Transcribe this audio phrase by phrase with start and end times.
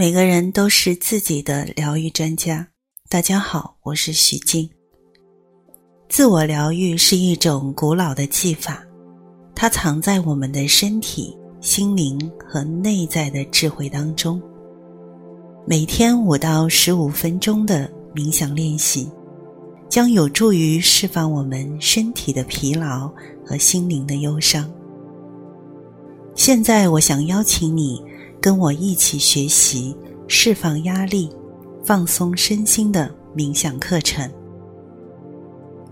[0.00, 2.66] 每个人都是自己的疗愈专家。
[3.10, 4.66] 大家好，我是徐静。
[6.08, 8.82] 自我疗愈是一种古老的技法，
[9.54, 12.18] 它藏在我们的身体、心灵
[12.48, 14.40] 和内在的智慧当中。
[15.66, 19.06] 每天五到十五分钟的冥想练习，
[19.90, 23.12] 将有助于释放我们身体的疲劳
[23.44, 24.66] 和心灵的忧伤。
[26.34, 28.02] 现在，我想邀请你。
[28.40, 29.94] 跟我一起学习
[30.26, 31.30] 释放压力、
[31.84, 34.30] 放松身心的冥想课程，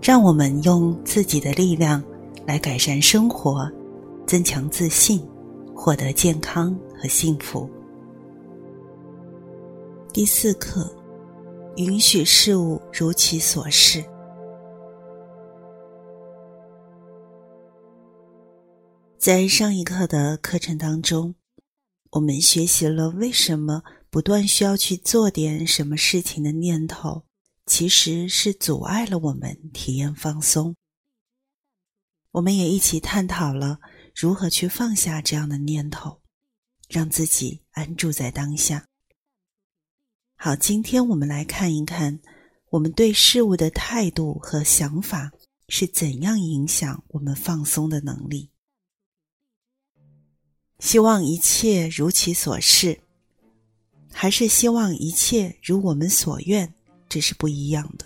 [0.01, 2.03] 让我们用自己的力量
[2.47, 3.69] 来改善生活，
[4.25, 5.21] 增强自信，
[5.75, 7.69] 获得健康和幸福。
[10.11, 10.91] 第四课，
[11.75, 14.03] 允许事物如其所是。
[19.19, 21.35] 在上一课的课程当中。
[22.11, 27.25] 我们学习了为什么不断需要去做点什么事情的念头，
[27.67, 30.75] 其实是阻碍了我们体验放松。
[32.31, 33.79] 我们也一起探讨了
[34.15, 36.21] 如何去放下这样的念头，
[36.87, 38.87] 让自己安住在当下。
[40.35, 42.19] 好，今天我们来看一看，
[42.71, 45.31] 我们对事物的态度和想法
[45.67, 48.49] 是怎样影响我们放松的能力。
[50.79, 52.97] 希望一切如其所是，
[54.11, 56.73] 还是希望一切如我们所愿，
[57.07, 58.05] 这是不一样的。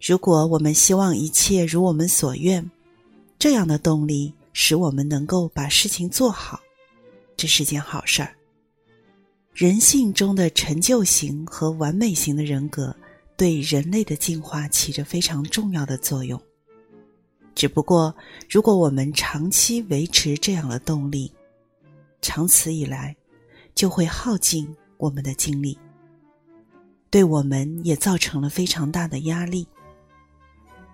[0.00, 2.68] 如果我们希望一切如我们所愿，
[3.38, 6.60] 这样的动力使我们能够把事情做好，
[7.36, 8.36] 这是件好事儿。
[9.54, 12.94] 人性中的成就型和完美型的人格，
[13.36, 16.40] 对人类的进化起着非常重要的作用。
[17.56, 18.14] 只不过，
[18.50, 21.32] 如果我们长期维持这样的动力，
[22.20, 23.16] 长此以来，
[23.74, 24.68] 就会耗尽
[24.98, 25.78] 我们的精力，
[27.08, 29.66] 对我们也造成了非常大的压力。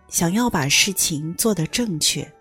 [0.07, 2.33] 想要把事情做得正确，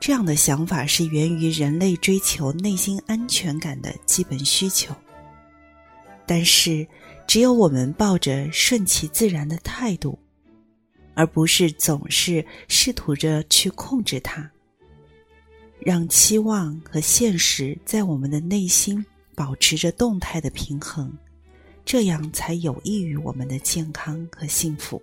[0.00, 4.92] 这样的想法是源于人类追求内心安全感的基本需求。
[6.26, 6.84] 但是，
[7.28, 10.18] 只有我们抱着顺其自然的态度。
[11.14, 14.50] 而不是总是试图着去控制它，
[15.78, 19.04] 让期望和现实在我们的内心
[19.34, 21.12] 保持着动态的平衡，
[21.84, 25.00] 这样才有益于我们的健康和幸福。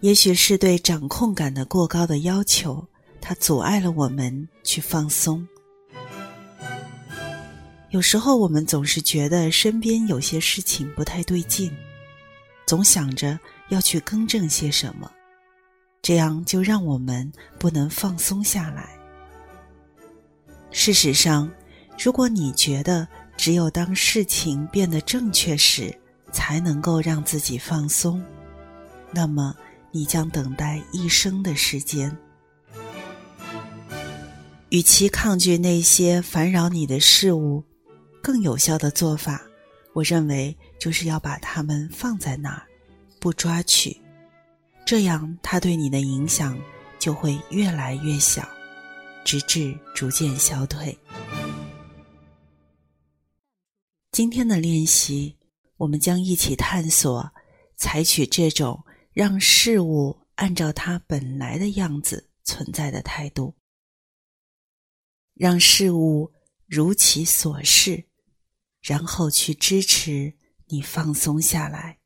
[0.00, 2.86] 也许是对掌控感的过高的要求，
[3.20, 5.46] 它阻碍了我们去放松。
[7.90, 11.74] 有时候我们总是觉得身边有些事情不太对劲，
[12.68, 13.36] 总想着。
[13.70, 15.12] 要去更正些什么，
[16.00, 18.88] 这样就让我们不能放松下来。
[20.70, 21.50] 事实上，
[22.02, 23.06] 如果你觉得
[23.36, 25.94] 只有当事情变得正确时
[26.32, 28.24] 才能够让自己放松，
[29.12, 29.54] 那么
[29.90, 32.16] 你将等待一生的时间。
[34.70, 37.62] 与其抗拒那些烦扰你的事物，
[38.22, 39.42] 更有效的做法，
[39.92, 42.66] 我认为就是要把它们放在那儿。
[43.20, 44.00] 不抓取，
[44.86, 46.56] 这样它对你的影响
[47.00, 48.48] 就会越来越小，
[49.24, 50.96] 直至逐渐消退。
[54.12, 55.36] 今天的练习，
[55.78, 57.28] 我们将一起探索
[57.74, 63.56] 采取这种让事物按照它本来的样子存在的态度，
[65.34, 66.32] 让事物
[66.66, 68.06] 如其所是，
[68.80, 70.37] 然后去支持
[70.68, 72.00] 你放松下来。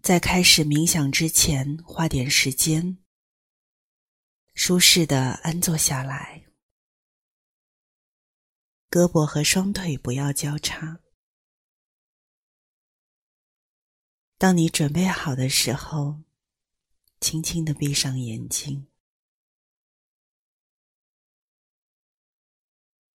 [0.00, 2.98] 在开始冥想之前，花点时间，
[4.54, 6.46] 舒适的安坐下来，
[8.88, 11.00] 胳膊和双腿不要交叉。
[14.38, 16.22] 当你准备好的时候，
[17.20, 18.86] 轻轻的闭上眼睛，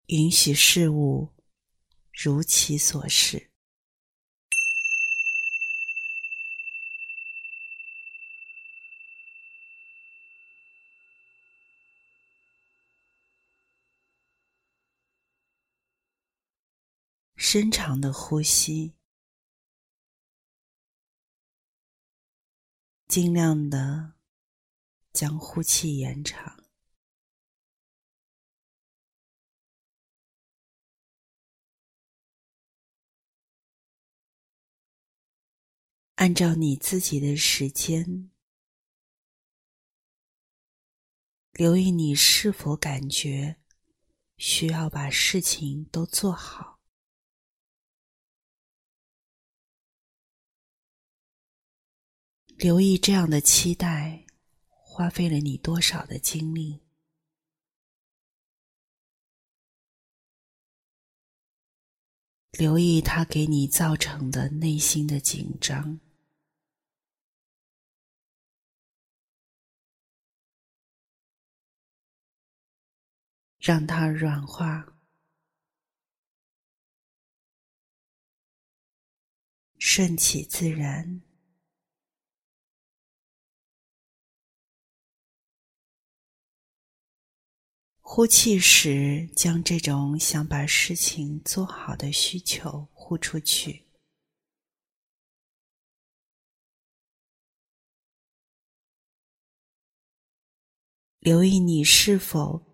[0.07, 1.33] 允许事物
[2.13, 3.49] 如其所示。
[17.35, 18.93] 深长的呼吸，
[23.07, 24.13] 尽量的
[25.11, 26.60] 将呼气延长，
[36.21, 38.29] 按照你自己的时间，
[41.53, 43.59] 留意你是否感觉
[44.37, 46.79] 需要把事情都做好。
[52.49, 54.27] 留意这样的期待
[54.69, 56.83] 花费了你多少的精力。
[62.51, 65.99] 留意它给你造成的内心的紧张，
[73.61, 74.97] 让它软化，
[79.77, 81.21] 顺其自然。
[87.99, 93.85] 呼气时，将这种想把事情做好的需求呼出去。
[101.19, 102.70] 留意你是否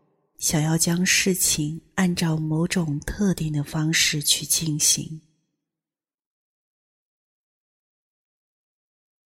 [0.48, 5.20] 想要将事情按照某种特定的方式去进行。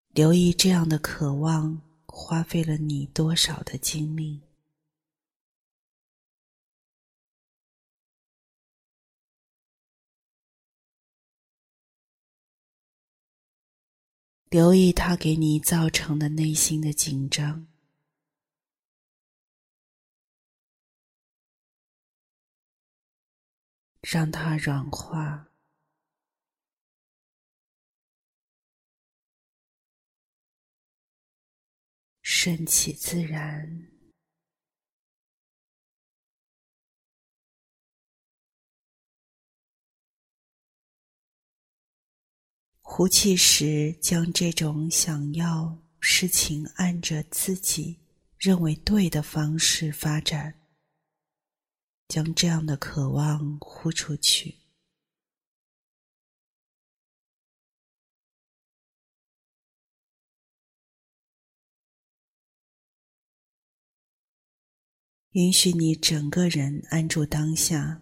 [0.07, 4.41] 留意这样的渴望花费了你多少的精力。
[14.49, 17.70] 留意它给你造成的内心的紧张，
[24.01, 25.47] 让它软化，
[32.21, 33.87] 顺其自然。
[42.81, 48.01] 呼气时，将这种想要事情按着自己
[48.37, 50.60] 认为对的方式发展，
[52.11, 54.57] 将这样的渴望呼出去。
[65.29, 68.01] 允许你整个人安住当下。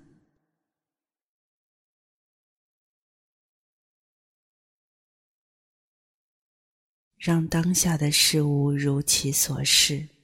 [7.16, 10.19] 让当下的事物如其所是，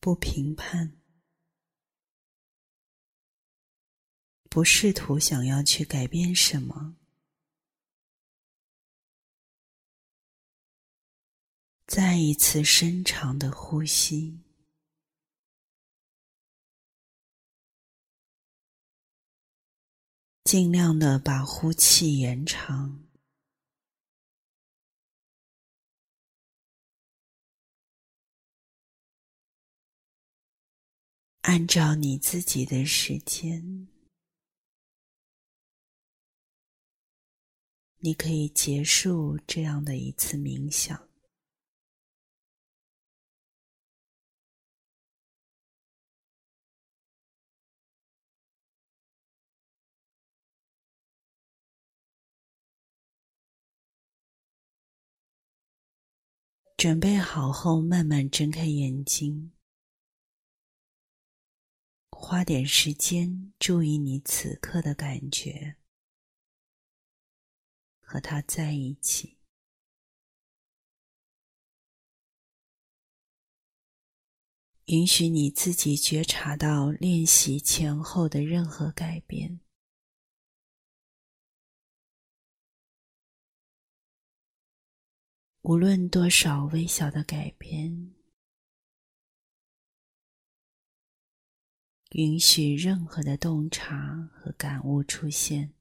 [0.00, 0.96] 不评判，
[4.48, 6.96] 不试图想要去改变什么，
[11.86, 14.40] 再一次深长的呼吸。
[20.44, 23.07] 尽量的把呼气延长，
[31.48, 33.88] 按照你自己的时间，
[38.00, 41.08] 你可以结束这样的一次冥想。
[56.76, 59.50] 准备好后，慢慢睁开眼睛，
[62.20, 65.76] 花点时间注意你此刻的感觉，
[68.00, 69.38] 和他在一起，
[74.86, 79.60] 允许你自己觉察到练习前后的任何改变。
[85.62, 88.14] 无论多少微小的改变，
[92.10, 95.74] 允许任何的洞察和感悟出现。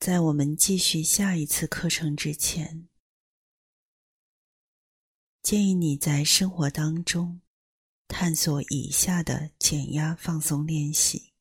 [0.00, 2.88] 在我们继续下一次课程之前，
[5.42, 7.40] 建议你在生活当中。
[8.08, 11.31] 探索以下的减压放松练习：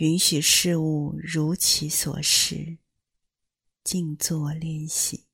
[0.00, 2.78] 允许事物如其所是，
[3.84, 5.26] 静坐练习；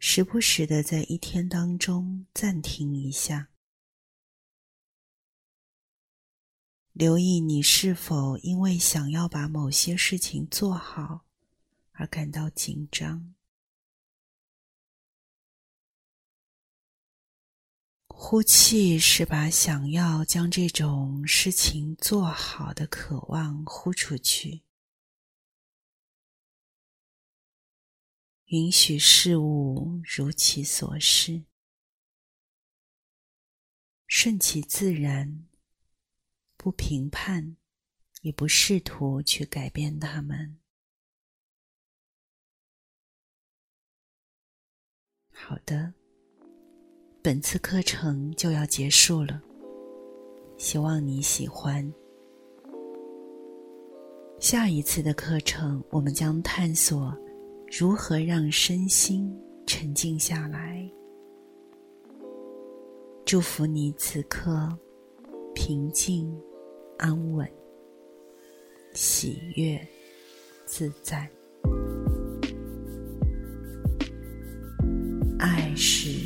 [0.00, 3.50] 时不时的在一天当中暂停一下，
[6.92, 11.24] 留意你是否因为想要把某些事情做好
[11.92, 13.36] 而感到紧张。
[18.20, 24.64] 呼气是把想要将这种事情做好的渴望呼出去，
[28.46, 31.44] 允许事物如其所是，
[34.08, 35.46] 顺其自然，
[36.56, 37.56] 不评判，
[38.22, 40.58] 也不试图去改变它们。
[45.30, 45.97] 好的。
[47.28, 49.38] 本次课程就要结束了，
[50.56, 51.86] 希望你喜欢。
[54.40, 57.14] 下一次的课程，我们将探索
[57.70, 59.30] 如何让身心
[59.66, 60.90] 沉静下来。
[63.26, 64.66] 祝福你此刻
[65.54, 66.34] 平静、
[66.96, 67.46] 安稳、
[68.94, 69.78] 喜悦、
[70.64, 71.30] 自在。
[75.38, 76.17] 爱是。